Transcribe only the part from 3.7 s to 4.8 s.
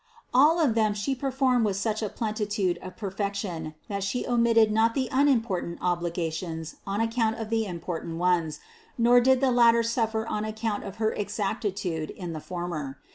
that She omitted